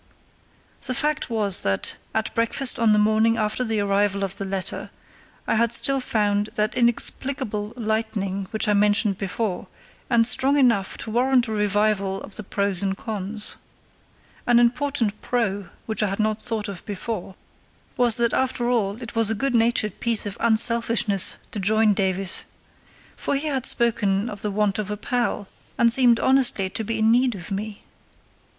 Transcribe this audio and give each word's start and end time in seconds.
The 0.87 0.95
fact 0.95 1.29
was 1.29 1.61
that, 1.61 1.95
at 2.15 2.33
breakfast 2.33 2.79
on 2.79 2.91
the 2.91 2.97
morning 2.97 3.37
after 3.37 3.63
the 3.63 3.79
arrival 3.81 4.23
of 4.23 4.37
the 4.37 4.45
letter, 4.45 4.89
I 5.45 5.53
had 5.53 5.71
still 5.71 5.99
found 5.99 6.49
that 6.55 6.73
inexplicable 6.73 7.71
lightening 7.75 8.47
which 8.49 8.67
I 8.67 8.73
mentioned 8.73 9.19
before, 9.19 9.67
and 10.09 10.25
strong 10.25 10.57
enough 10.57 10.97
to 11.05 11.11
warrant 11.11 11.47
a 11.47 11.51
revival 11.51 12.19
of 12.23 12.35
the 12.35 12.41
pros 12.41 12.81
and 12.81 12.97
cons. 12.97 13.57
An 14.47 14.57
important 14.57 15.21
pro 15.21 15.69
which 15.85 16.01
I 16.01 16.07
had 16.07 16.19
not 16.19 16.41
thought 16.41 16.67
of 16.67 16.83
before 16.87 17.35
was 17.95 18.17
that 18.17 18.33
after 18.33 18.67
all 18.71 18.99
it 19.03 19.13
was 19.13 19.29
a 19.29 19.35
good 19.35 19.53
natured 19.53 19.99
piece 19.99 20.25
of 20.25 20.35
unselfishness 20.39 21.37
to 21.51 21.59
join 21.59 21.93
Davies; 21.93 22.43
for 23.15 23.35
he 23.35 23.45
had 23.45 23.67
spoken 23.67 24.31
of 24.31 24.41
the 24.41 24.49
want 24.49 24.79
of 24.79 24.89
a 24.89 24.97
pal, 24.97 25.47
and 25.77 25.93
seemed 25.93 26.19
honestly 26.19 26.71
to 26.71 26.83
be 26.83 26.97
in 26.97 27.11
need 27.11 27.35
of 27.35 27.51
me. 27.51 27.83